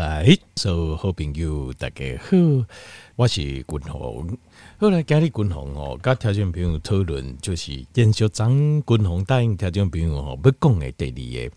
[0.00, 2.64] 来，所有好朋友大家好，
[3.16, 4.38] 我是君鸿。
[4.78, 8.50] 后来今日君鸿哦，甲听众朋友讨论，就是延续张
[8.82, 11.54] 君鸿答应听众朋友哦，要讲的第二个，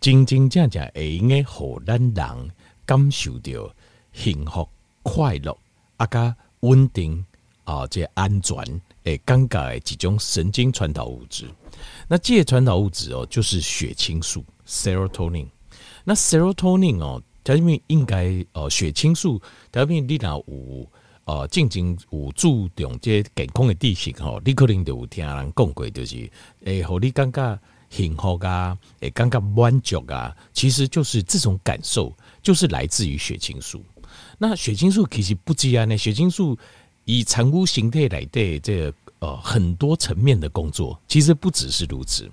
[0.00, 2.50] 真真正正会用的，互咱人
[2.86, 3.70] 感受到
[4.14, 4.66] 幸福、
[5.02, 5.54] 快乐
[5.98, 7.22] 啊，加稳定
[7.64, 8.56] 啊，这安全
[9.02, 11.44] 诶，感觉的一种神经传导物质。
[12.08, 15.48] 那这些传导物质哦，就是血清素 （serotonin）。
[16.02, 17.22] 那 serotonin 哦。
[17.44, 19.40] 条件应该呃血清素
[19.70, 20.90] 条件你若有
[21.26, 26.30] 呃进行有注重这健康的地形吼，你可能就有听人讲过，就是
[26.64, 27.58] 诶，互你感觉
[27.90, 32.12] 幸福啊，诶，感觉满足啊，其实就是这种感受，
[32.42, 33.84] 就是来自于血清素。
[34.38, 36.58] 那血清素其实不止啊，那血清素
[37.04, 42.30] 以产物形态来对这个呃很多层面的工作，其实不只是如此，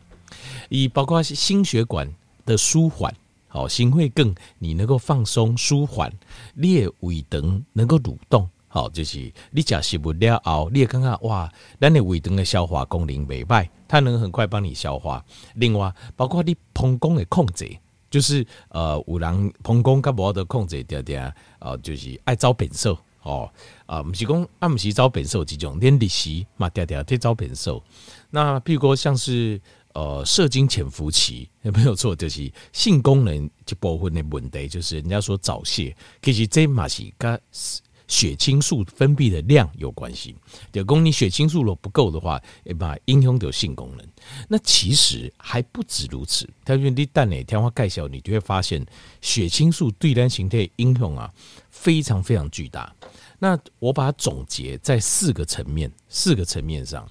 [0.69, 2.11] 以包括心血管
[2.45, 3.13] 的舒缓。
[3.53, 6.09] 好，心会更你能够放松舒缓，
[6.53, 15.21] 你的胃肠能够蠕动，好，就是你吃食物了后，你也看看哇，咱的胃肠的消化功能没坏，它能很快帮你消化。
[15.55, 17.69] 另外，包括你膀胱的控制，
[18.09, 23.51] 就是呃，有人膀胱较无得控制掉掉，呃，就是爱找变瘦哦，
[23.85, 27.83] 啊，不是讲啊，不是找变瘦这种，连利息嘛掉掉在找变瘦。
[28.29, 29.59] 那譬如说像是。
[29.93, 37.39] 呃，射精潜伏期也 没有错，就是性功能这部分的问题，就是人家说早泄，其实这嘛是跟
[38.07, 40.35] 血清素分泌的量有关系。
[40.71, 44.05] 就讲你血清素如果不够的话，也把影响到性功能。
[44.49, 48.85] 那其实还不止如此，他说你等哪天花盖小，你就会发现
[49.21, 51.33] 血清素对人形态影响啊
[51.69, 52.93] 非常非常巨大。
[53.39, 57.07] 那我把它总结在四个层面，四个层面上。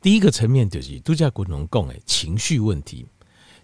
[0.00, 3.04] 第一个层面就是度假古农讲的情绪问题，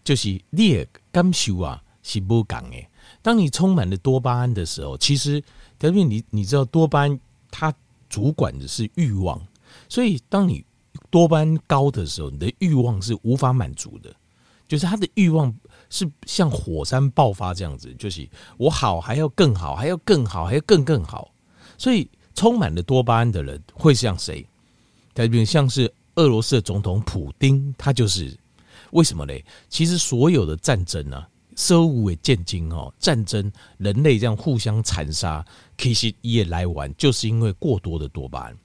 [0.03, 2.77] 就是你的感受啊是不同的。
[3.23, 5.43] 当你充满了多巴胺的时候，其实
[5.79, 7.73] 特别你你知道多巴胺它
[8.09, 9.41] 主管的是欲望，
[9.89, 10.65] 所以当你
[11.09, 14.15] 多巴胺高的时候，你的欲望是无法满足的，
[14.67, 15.55] 就是他的欲望
[15.89, 21.33] 是像火山爆发这样子，就是我好还要更好，还要更好，还要更更好。
[21.79, 24.45] 所以充满了多巴胺的人会像谁？
[25.15, 25.93] 特别像是。
[26.17, 28.37] 俄罗斯的总统普丁，他就是
[28.93, 29.35] 为什么呢？
[29.69, 35.45] 其实所有的战争呢、啊，社会为战争哦，战争人类这样互相残杀，
[35.77, 38.57] 其实也来玩，就是因为过多的多巴胺，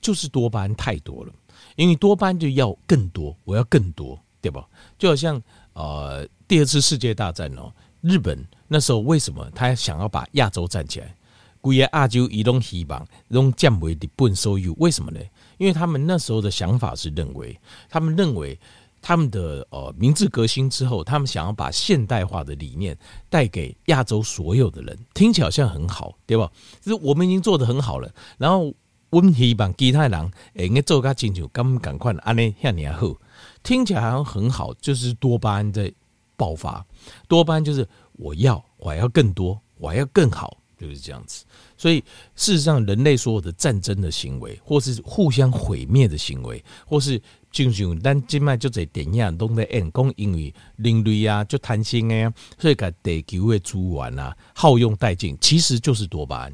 [0.00, 1.32] 就是多巴胺太多了。
[1.76, 4.68] 因为多巴胺就要更多，我要更多，对吧？
[4.98, 5.40] 就好像
[5.72, 8.38] 呃，第二次世界大战哦，日本
[8.68, 11.14] 那时候为什么他想要把亚洲站起来？
[11.62, 15.20] 规个亚洲移动希望，用降为日本所有，为什么呢？
[15.56, 17.58] 因为他们那时候的想法是认为，
[17.88, 18.58] 他们认为
[19.00, 22.98] 他们的呃明治革新之后，他们想要把现代化的理念
[23.30, 26.50] 带给亚洲所有的人，听起来好像很好，对吧？
[26.80, 28.74] 就是我们已经做得很好了，然后
[29.10, 33.14] 我们希望其他人应该做个进球，赶赶快安尼向你好，
[33.62, 35.92] 听起来好像很好，就是多巴胺在
[36.36, 36.84] 爆发，
[37.28, 40.56] 多巴胺就是我要，我要更多，我要更好。
[40.82, 41.44] 就是这样子，
[41.78, 42.02] 所以
[42.34, 47.22] 事实上，人类所有的战争的行为，或是互相毁灭的行为，或是
[47.52, 52.28] 进行咱今麦就在电影都在演讲，因为人类啊就贪心哎，
[52.58, 56.52] 所以把地球的资源啊耗用殆尽，其实就是多巴胺。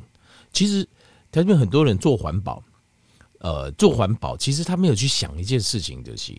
[0.52, 0.86] 其实，
[1.32, 2.62] 台湾很多人做环保，
[3.38, 6.38] 呃，做环保，其实他没有去想一件事情，就是、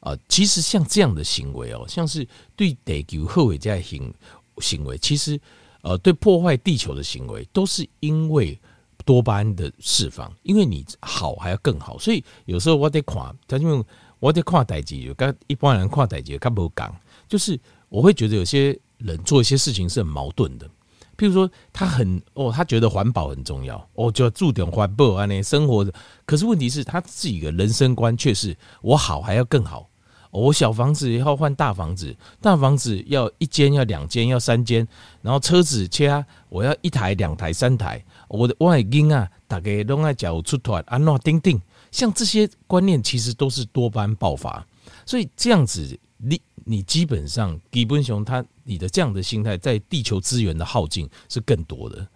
[0.00, 4.12] 呃，其实像这样的行为哦，像是对地球后悔这样行
[4.58, 5.40] 行为，其实。
[5.82, 8.58] 呃，对破坏地球的行为，都是因为
[9.04, 10.32] 多巴胺的释放。
[10.42, 13.84] 因为你好还要更好，所以有时候我得看，他因为
[14.18, 16.94] 我得看代志，跟一般人看代志，他不讲，
[17.28, 17.58] 就是
[17.88, 20.68] 我会觉得有些人做一些事情是很矛盾的。
[21.16, 25.92] 譬如说，他很哦，他觉得环保很重要，哦，就要注重环保啊，那生活的。
[26.24, 29.89] 可是问题是他自己的人生观却是我好还要更好。
[30.30, 34.86] 我小房子要换大房子，大房子要一间要两间要三间，
[35.22, 38.00] 然后车子车我要一台两台三台。
[38.28, 41.60] 我的我的囡啊，大家都爱脚出团啊，那钉钉，
[41.90, 44.64] 像这些观念其实都是多巴胺爆发，
[45.04, 52.06] 所以这样子你你基本上基本熊他你的这样的心态，在地球资源的耗尽是更多的。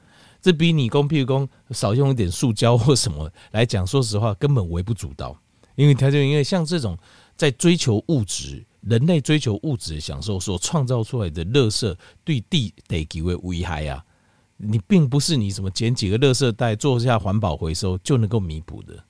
[0.40, 5.37] 这比你讲譬如讲少用一点塑胶或什么来讲，说实话根本微不足道，
[5.75, 6.96] 因为他就因为像这种。
[7.36, 14.04] 在追求物质，人类追求物质的享受所创造出来的垃圾，对地地球的危害啊，
[14.56, 19.02] 你并不是你什么捡几个垃圾袋做一下环保回收就能够弥补的。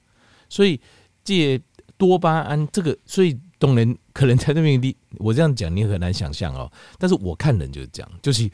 [0.48, 0.80] 所以，
[1.22, 1.60] 借
[1.96, 6.70] 多巴胺这个，所以懂人可能在那边，你我这样讲你很难想象哦。
[6.98, 8.50] 但是我看人就是这样，就是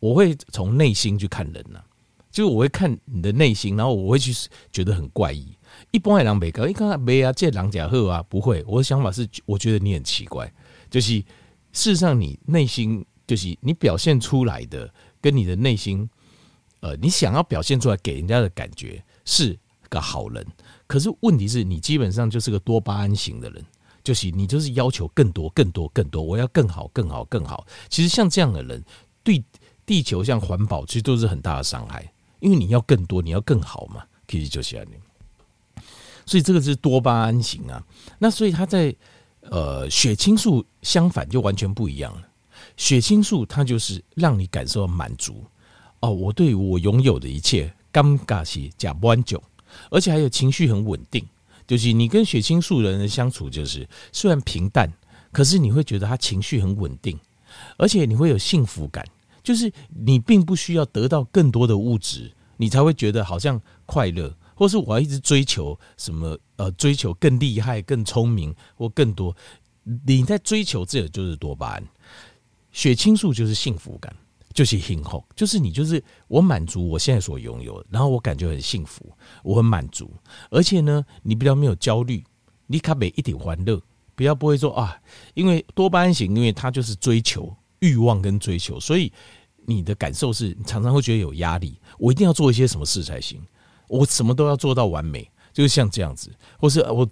[0.00, 1.84] 我会从内心去看人呐、啊，
[2.30, 4.32] 就是我会看你的内心，然后我会去
[4.70, 5.46] 觉得很怪异。
[5.90, 8.64] 一般的人没搞，一看没啊，这狼假贺啊，不会。
[8.66, 10.52] 我的想法是，我觉得你很奇怪，
[10.90, 11.24] 就是事
[11.72, 16.08] 实上你内心就是你表现出来的，跟你的内心，
[16.80, 19.58] 呃，你想要表现出来给人家的感觉是
[19.88, 20.46] 个好人，
[20.86, 23.64] 可是问题是你基本上就是个多巴胺型的人，
[24.02, 27.66] 就是你就是要求更多、更多、更多，我要更好、更好、更好。
[27.88, 28.82] 其实像这样的人，
[29.22, 29.42] 对
[29.86, 34.86] 地球像环保，其实都是很大的伤害，因为你要更多，你要更好嘛，其实就是这样。
[36.28, 37.82] 所以这个是多巴胺型啊，
[38.18, 38.94] 那所以它在
[39.40, 42.28] 呃血清素相反就完全不一样了。
[42.76, 45.42] 血清素它就是让你感受到满足
[46.00, 49.42] 哦，我对我拥有的一切尴尬是假满足，
[49.90, 51.26] 而且还有情绪很稳定。
[51.66, 54.92] 就是你跟血清素人的相处，就是虽然平淡，
[55.32, 57.18] 可是你会觉得他情绪很稳定，
[57.78, 59.02] 而且你会有幸福感。
[59.42, 64.34] 就是你并不需要得到更多的物质，你才会觉得好像快乐。
[64.58, 66.36] 或是我要一直追求什么？
[66.56, 69.34] 呃，追求更厉害、更聪明或更多。
[70.04, 71.88] 你在追求这个就是多巴胺，
[72.72, 74.12] 血清素就是幸福感，
[74.52, 79.08] 就是幸福，就是你就是我满足我现在所拥有的，然后我感觉很幸福，
[79.44, 80.12] 我很满足。
[80.50, 82.24] 而且呢，你比较没有焦虑，
[82.66, 83.80] 你卡没一点欢乐，
[84.16, 85.00] 比较不会说啊，
[85.34, 89.12] 因为多巴胺型，因为它就是追求欲望跟追求，所以
[89.64, 93.40] 你的感受是你常常会觉得有压力，我一定要做一些什么事才行。
[93.88, 97.08] 我什么都要做到完美，就是像这样子，或是我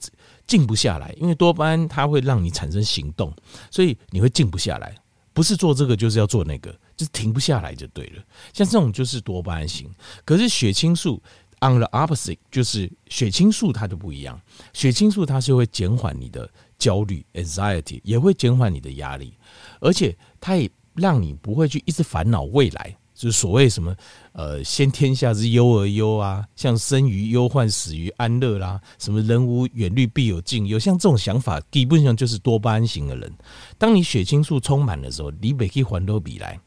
[0.47, 3.33] 静不下来，因为多巴胺它会让你产生行动，
[3.71, 4.95] 所以你会静不下来，
[5.33, 8.23] 不是做这个就是要做那个，就是停不下来就对了。
[8.53, 9.91] 像这种就是多巴胺型，
[10.25, 11.21] 可是血清素
[11.61, 14.41] on the opposite 就是血清素它就不一样，
[14.73, 19.35] 血清素它是会减缓你的焦虑 anxiety，也会减缓你的压力，
[19.81, 22.97] 而且它也让你不会去一直烦恼未来。
[23.17, 23.97] 就是所谓什么，
[24.33, 33.33] 呃，先天下之忧而忧啊，像生于忧患，死于安乐啦，什么人无远虑必有近忧，像这种想法，基本上就是多巴胺型的人。
[33.79, 36.61] 当你血清素充满的时候，你每可以还都比来，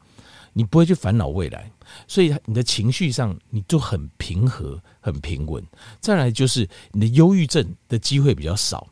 [0.52, 1.72] 你不会去烦恼未来，
[2.08, 5.64] 所以你的情绪上你就很平和、很平稳。
[6.00, 8.88] 再来就是你的忧郁症的机会比较少，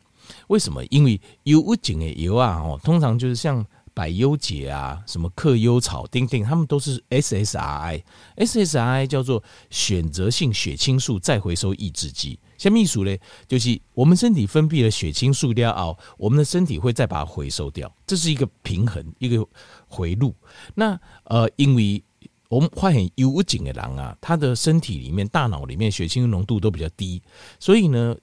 [0.46, 0.84] 为什么？
[0.90, 3.66] 因为忧郁症的油啊，哦，通常就是像。
[3.98, 12.38] 百忧解啊，什么克忧草、丁丁，他们都是 SSRI，SSRI 叫做选择性血清素再回收抑制剂。
[12.56, 19.44] 像秘书嘞，就是我们身体分泌了血清素掉后，我们的身体会再把它回收掉，这是一个平衡，一个
[19.88, 20.32] 回路。
[20.76, 22.00] 那呃，因为
[22.48, 27.20] 我们发现忧郁症的人啊，他的身体里面、大脑里面血清浓度都比较低，
[27.58, 28.16] 所以呢，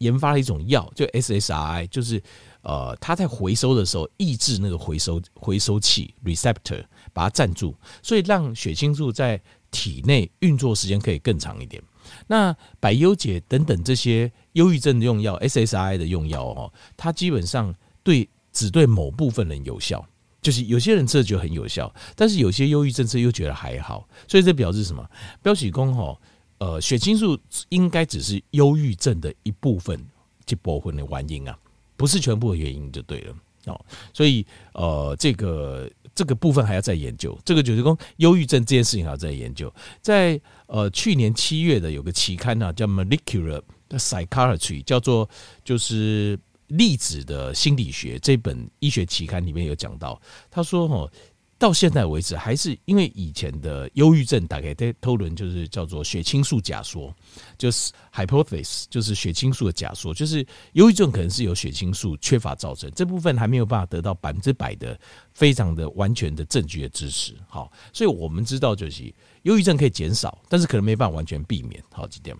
[0.00, 2.22] 研发了一种药，就 SSRI，就是。
[2.62, 11.82] 呃，它在回收的时候抑制那个回收回收器 receptor，把它占住，所以让血清素在体内运作时间可以更长一点。
[12.26, 20.06] 那百忧解等等这些忧郁症的用药，SSRI 的用药哦，它基本上对只对某部分人有效，
[20.42, 25.02] 就是有些人吃了觉得很有效，但是有些忧郁症吃又觉得还好，所以这表示什么？
[25.42, 26.20] 表示说哦，
[26.60, 27.36] 呃，血清素
[27.70, 29.98] 应该只是忧郁症的一部分，
[30.46, 31.58] 这部分的原因啊。
[31.96, 33.34] 不是全部的原因就对了
[33.66, 33.78] 哦，
[34.14, 37.38] 所以呃，这个这个部分还要再研究。
[37.44, 39.70] 这个就是说，忧郁症这件事情还要再研究。
[40.00, 45.28] 在呃去年七月的有个期刊呢，叫《Molecular Psychiatry》，叫做
[45.62, 50.20] 就是粒子的心理学这本医学期刊里面有讲到，
[50.50, 51.10] 他说哦。
[51.60, 57.14] 到现在为止，还是因为以前的忧郁症，大概在讨论就是叫做血清素假说，
[57.58, 62.90] 就是 hypothesis，就是血清素的假说，就是忧郁症可能是由血清素缺乏造成。
[62.96, 64.98] 这部分还没有办法得到百分之百的、
[65.34, 67.34] 非常的完全的证据的支持。
[67.46, 69.12] 好，所以我们知道就是
[69.42, 71.84] 忧郁症可以减少，但是可能没办法完全避免。
[71.92, 72.34] 好几点。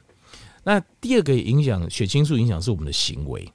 [0.64, 3.46] 那第二个影响血清素影响是我们的行为。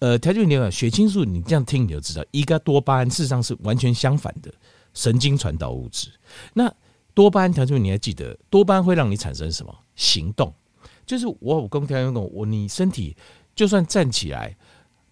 [0.00, 4.54] 呃，条件你讲血清素，你这样听你就知道，一个多巴胺事实上是完全相反的。
[4.98, 6.10] 神经传导物质，
[6.52, 6.68] 那
[7.14, 8.36] 多巴胺条件你还记得？
[8.50, 10.52] 多巴胺会让你产生什么行动？
[11.06, 13.16] 就是我我跟条件讲，我你身体
[13.54, 14.56] 就算站起来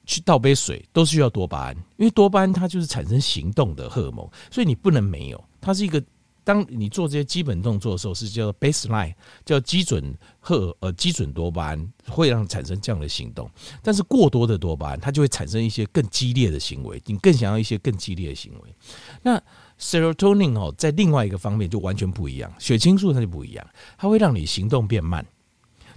[0.05, 5.45] 去倒杯水，都需要多巴胺，因为多巴胺它就是产生行动的荷尔蒙，所以你不能没有。
[5.61, 6.03] 它是一个，
[6.43, 9.15] 当你做这些基本动作的时候，是叫 baseline，
[9.45, 13.49] 叫基准荷呃基准多巴胺会让产生这样的行动。
[13.85, 18.75] 但是过多的多巴胺，它就会产生一些更激烈的行为，你更想要一些更激烈的行为，
[19.23, 19.41] 那。
[19.79, 23.67] Serotonin 哦，在另外一个方面就完全不一样，血清素它就不一样，
[23.99, 25.25] 它会让你行动变慢，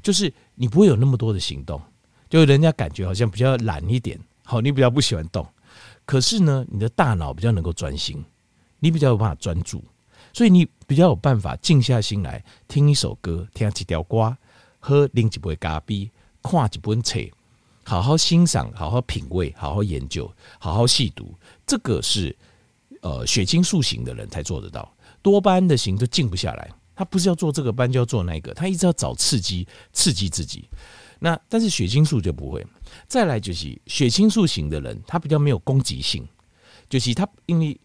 [0.01, 1.81] 就是你不会有那么多的行动，
[2.29, 5.48] 就人家感觉好像比较懒一点，好，你比较不喜欢动，
[6.05, 8.24] 可是呢，你的大脑比较能够专心，
[8.79, 9.83] 你比较有办法专注，
[10.33, 14.38] 所以你比较有办法静下心来听一首歌，听几条瓜，
[14.79, 16.09] 喝拎几杯咖啡，
[16.43, 17.19] 看几本册，
[17.83, 21.33] 好好欣赏，好好品味，好好研究，好好细读。
[21.65, 22.36] 这个是
[23.01, 24.91] 呃血清素型的人才做得到，
[25.22, 26.70] 多巴胺的型都静不下来。
[26.96, 30.68] 他不是要做这个班，就要做那个，他一直要找刺激，刺激自己。
[31.18, 32.65] 那但是血清素就不会。
[33.08, 36.27] 再来就是血清素型的人，他比较没有攻击性，
[36.89, 37.79] 就是他因为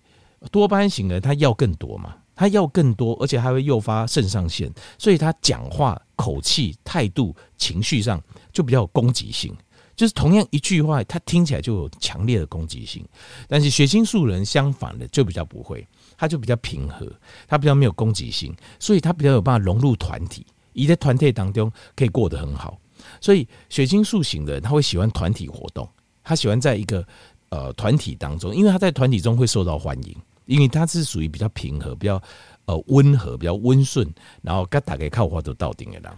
[0.50, 4.68] 多巴胺型的他要更多嘛，他要更多，而且还会诱发肾上腺，
[4.98, 8.20] 所以他讲话口气、态度、情绪上
[8.52, 9.56] 就比较有攻击性。
[9.96, 13.04] 就是同样一句话，他听起来就有强烈的攻击性。
[13.48, 15.86] 但是血清素人相反的就比较不会。
[16.16, 17.10] 他就比较平和，
[17.48, 22.78] 他比较没有攻击性，所以他比较有办法融入团体，一在团体当中可以过得很好。
[23.20, 25.86] 所以血清素型的人他会喜欢团体活动，
[26.22, 27.04] 他喜欢在一个
[27.48, 32.22] 呃团体当中，因为他在团体中会受到欢迎，因为他是属于比较平和、比较
[32.66, 34.08] 呃温和、比较温顺，
[34.40, 36.12] 然后跟大家靠话都到顶的人。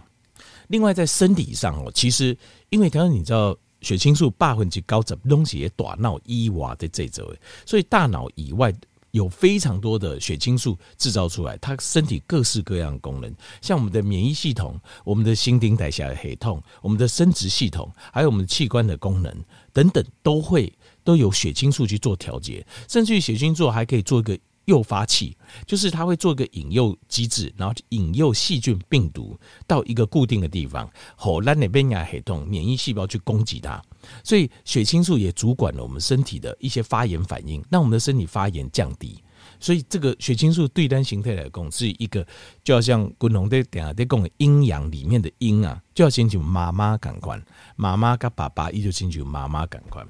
[0.67, 2.37] 另外在身体上哦，其实
[2.69, 7.25] 因为刚刚你知道血清素百分之九十东西也大脑以外的这种，
[7.65, 8.73] 所以大脑以外。
[9.11, 19.33] 有非常多的血清素制造出来，它身体各式各样的功能，像我们的免疫系统、我们的新陈代谢系统、我们的生殖系统，还有我们器官的功能
[19.73, 20.71] 等等，都会
[21.03, 24.37] 都有血清素去做调节，甚至于血清素还可以做一个。
[24.67, 33.81] 诱发器就是它会做一个引诱机制，然后引诱细菌、病毒到一个固定的地方，后让那边呀系统免疫细胞去攻击它。
[34.23, 39.17] 所以血清素也主管了我们身体的一些发炎反应，让我们的身体发炎降低。
[39.57, 42.25] 所以这个血清素对单形态来讲是一个，
[42.61, 47.41] 就好像滚龙的点啊，在讲阴阳里面的阴啊，就要先求妈妈感官，
[47.77, 50.05] 妈妈跟爸爸依旧先求妈妈感官。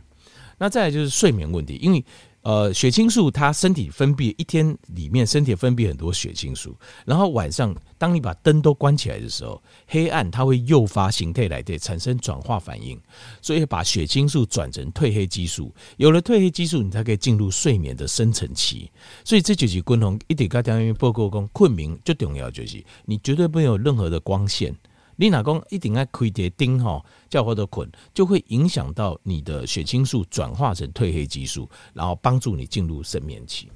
[0.58, 2.04] 那再来就是睡眠问题，因为。
[2.48, 6.74] 呃，血清素它身体分泌一天里面身体分泌很多血清素，
[7.06, 12.98] 然后晚上当你把灯都关起来的时候，黑暗它会诱发形态来的产生转化反应，
[13.42, 18.90] 所以把血清素转成褪黑激素，有了褪黑激素，你才可以进入睡眠的深层期。
[19.26, 24.74] 所以这就是共同一点，刚才报告讲，困眠最重要就是你绝对没有任何的光线。
[25.20, 33.70] 你哪公一定要开点灯哈，叫或者困，就会影响到你的血清素转化成褪黑激素，然后帮助你进入睡眠期。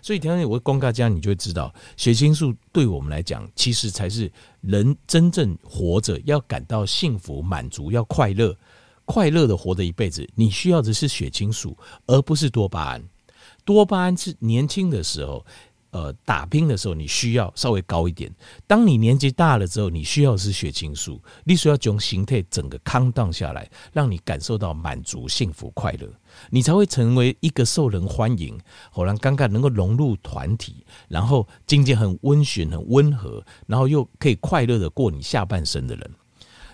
[0.00, 8.56] 所以，听我公告这样，你就会知道，血清素对我们来讲，其实才是人真正活着要感到幸福、满足、要快乐、
[9.04, 10.28] 快乐的活着一辈子。
[10.34, 13.02] 你需要的是血清素，而不是多巴胺。
[13.64, 15.44] 多巴胺是年轻的时候。
[15.94, 18.28] 呃，打拼的时候你需要稍微高一点。
[18.66, 26.12] 当你年纪大了之后，你需要是血清素，你需要将形态整个康荡下来，让你感受到满足、幸福、快乐，
[26.50, 28.58] 你才会成为一个受人欢迎、
[28.90, 36.10] 好让尴尬能够融入团体，然后境界很温驯、很温和，然后又可以快乐的过你下半生的人。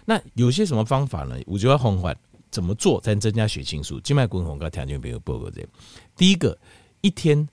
[0.07, 1.39] 那有些什么方法呢？
[1.45, 2.17] 我觉得很缓，
[2.51, 4.01] 怎么做才能增加血清素？
[4.01, 5.63] 静脉滚红跟条件没有报告这。
[6.17, 6.57] 第一个，
[7.03, 7.47] 一天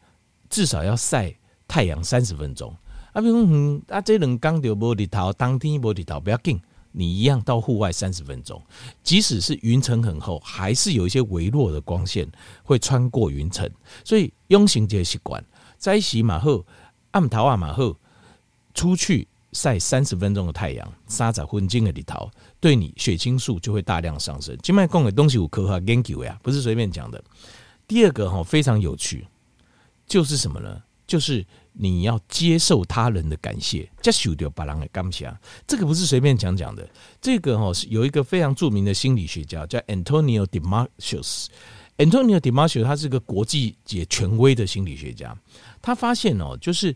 [0.50, 1.36] 至少要晒。
[1.68, 2.74] 太阳三十分钟，
[3.12, 6.60] 啊，比如嗯，啊，这人刚掉玻璃头，当天玻璃头不要紧，
[6.92, 8.62] 你一样到户外三十分钟，
[9.04, 12.28] 即使是云层很厚，还是有一些微弱的光线
[12.64, 13.70] 会穿过云层，
[14.04, 15.44] 所以用行这个习惯，
[15.78, 16.66] 在洗马后，
[17.12, 17.96] 暗头啊马后，
[18.74, 24.58] 出去晒三十分钟的太阳，三十分钟的里头，对你血清素就会大量上升。
[24.64, 27.22] 今麦讲的东西有科学研究呀，不是随便讲的。
[27.88, 29.28] 第二个哈非常有趣，
[30.06, 30.82] 就是什么呢？
[31.08, 35.36] 就是你要接受他人的感谢，接受掉别人的感谢，
[35.66, 36.88] 这个不是随便讲讲的。
[37.20, 41.48] 这个哈是有一个非常著名的心理学家叫 Antonio Damasio。
[41.98, 45.36] Antonio Damasio 他是个国际级权威的心理学家，
[45.82, 46.96] 他发现哦，就是。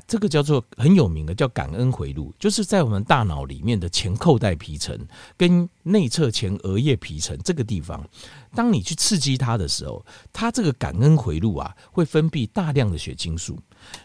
[0.00, 4.98] 这个叫做很有名的叫感恩回路，就是在我们大脑里面的前扣带皮层
[5.36, 8.06] 跟内侧前额叶皮层这个地方，
[8.54, 13.58] 当你去刺激它的时候，它这个感恩回路啊会分泌大量的血清素，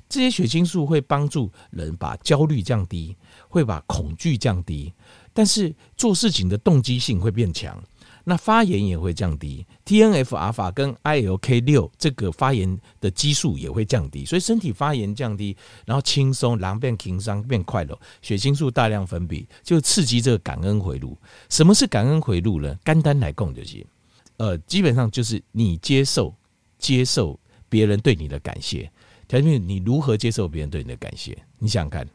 [0.07, 3.15] 这些血清素会帮助人把焦虑降低，
[3.47, 4.93] 会把恐惧降低，
[5.33, 7.81] 但是做事情的动机性会变强。
[8.29, 15.55] 那发炎也会降低，TNF 阿尔法跟 ILK 六这个发炎的激素也会降低，所以身体发炎降低，
[15.85, 21.17] 然后轻松，然后变轻松，变快乐，血清素大量分泌，就刺激这个感恩回路。
[21.47, 22.77] 什么是感恩回路呢？
[22.83, 23.87] 简单来供就是，
[24.35, 26.35] 呃，基本上就是你接受
[26.77, 28.91] 接受别人对你的感谢，
[29.29, 31.31] 条件你如何接受别人对你的感谢？
[31.59, 32.05] 你想想看，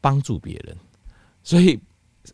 [0.00, 0.74] 帮助别人，
[1.42, 1.78] 所以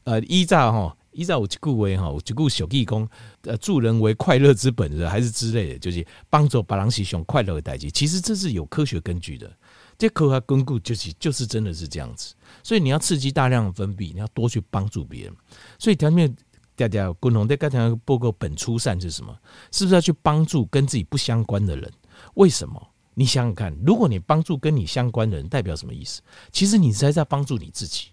[0.04, 0.96] 呃，依照哈。
[1.14, 3.08] 依照我这句话哈，我这句小义工，
[3.42, 7.90] 呃，助人为快乐之本的，还是之类的，就是帮助别人实现快乐的代际。
[7.90, 9.50] 其实这是有科学根据的。
[9.96, 12.34] 这科学根据就是就是真的是这样子。
[12.62, 15.36] 所以你要刺激大量的分泌，你要多去帮助别人。
[15.78, 16.34] 所以条面
[16.74, 19.32] 大家共同在刚才报告本初善是什么？
[19.70, 21.92] 是不是要去帮助跟自己不相关的人？
[22.34, 22.84] 为什么？
[23.14, 26.20] 你想想看，如果你帮助跟你相关的人，代表什么意思？
[26.50, 28.08] 其实你是在帮助你自己，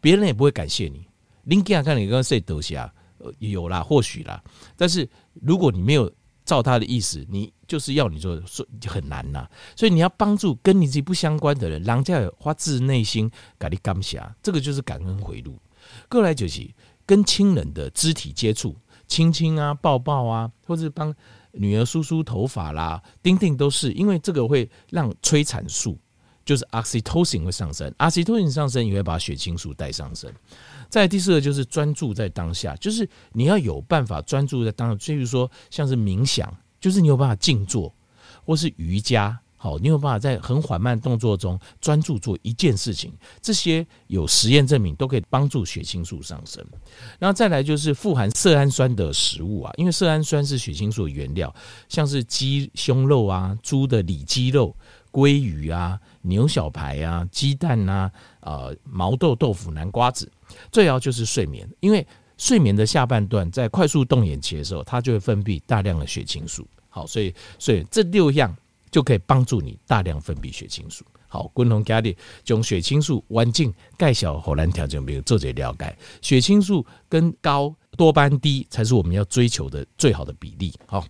[0.00, 1.06] 别人也不会感谢你。
[1.46, 2.78] 林吉亚看你刚刚说多些，
[3.38, 4.40] 有啦，或许啦。
[4.76, 6.12] 但是如果你没有
[6.44, 9.48] 照他的意思，你就是要你做，说很难呐。
[9.74, 15.58] 所以你要帮助跟你自己不相关的人，人家有发自内心给你感谢，这个就是感恩回路。
[16.08, 16.68] 过来就是
[17.04, 18.76] 跟亲人的肢体接触，
[19.08, 21.14] 亲亲啊，抱抱啊，或者帮。
[21.58, 25.98] 女儿梳梳头发啦，丁丁都是，因为这个会让催产素，
[26.46, 30.32] 就是 oxytocin 会上升，oxytocin 上升也会把血清素带上升。
[30.88, 37.92] 再第四个就是专注在当下，就是你要有办法专注在当下，譬如说像是冥想，就是你有办法静坐，
[38.44, 39.38] 或是瑜伽。
[39.58, 43.10] 好，你有办法在很缓慢动作中专注做一件事情，
[43.40, 46.64] 这些有实验证明都可以帮助血清素上升。
[47.18, 51.52] 然后再来就是富含色氨酸的食物啊，因为色氨酸是血清素的原料，
[51.88, 54.76] 像是鸡胸肉啊、猪的里脊肉、
[55.16, 60.30] 鲑鱼啊、牛小排啊、鸡蛋啊、呃毛豆、豆腐、南瓜子。
[60.70, 62.06] 最要就是睡眠，因为
[62.36, 66.68] 睡眠的下半段在快速动眼期的时候，它就会分泌大量的血清素。
[66.90, 68.54] 好，所以所以这六样。
[68.88, 71.04] 就可以帮助你大量分泌血清素。
[71.28, 80.72] 好，共同家里将血清素环境介绍荷兰调整，比如做这了解，血清素跟高多巴低才是我们要追求的最好的比例。
[80.86, 81.04] 好，